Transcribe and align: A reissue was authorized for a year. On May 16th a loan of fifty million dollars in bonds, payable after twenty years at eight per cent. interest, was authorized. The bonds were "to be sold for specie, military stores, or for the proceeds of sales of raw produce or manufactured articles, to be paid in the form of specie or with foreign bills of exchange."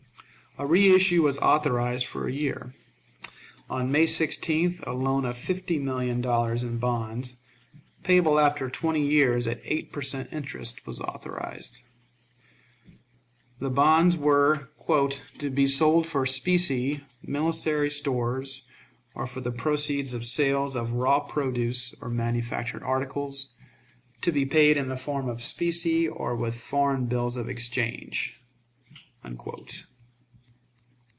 A 0.57 0.65
reissue 0.67 1.21
was 1.23 1.37
authorized 1.37 2.05
for 2.05 2.27
a 2.27 2.31
year. 2.33 2.73
On 3.69 3.89
May 3.89 4.03
16th 4.03 4.83
a 4.85 4.91
loan 4.91 5.23
of 5.23 5.37
fifty 5.37 5.79
million 5.79 6.19
dollars 6.19 6.61
in 6.61 6.77
bonds, 6.77 7.37
payable 8.03 8.37
after 8.37 8.69
twenty 8.69 9.01
years 9.07 9.47
at 9.47 9.61
eight 9.63 9.93
per 9.93 10.01
cent. 10.01 10.27
interest, 10.33 10.85
was 10.85 10.99
authorized. 10.99 11.83
The 13.59 13.69
bonds 13.69 14.17
were 14.17 14.69
"to 15.39 15.49
be 15.49 15.65
sold 15.67 16.05
for 16.05 16.25
specie, 16.25 16.99
military 17.23 17.89
stores, 17.89 18.63
or 19.15 19.25
for 19.25 19.39
the 19.39 19.53
proceeds 19.53 20.13
of 20.13 20.25
sales 20.25 20.75
of 20.75 20.91
raw 20.93 21.21
produce 21.21 21.95
or 22.01 22.09
manufactured 22.09 22.83
articles, 22.83 23.51
to 24.19 24.33
be 24.33 24.45
paid 24.45 24.75
in 24.75 24.89
the 24.89 24.97
form 24.97 25.29
of 25.29 25.41
specie 25.41 26.09
or 26.09 26.35
with 26.35 26.55
foreign 26.59 27.05
bills 27.05 27.37
of 27.37 27.47
exchange." 27.47 28.37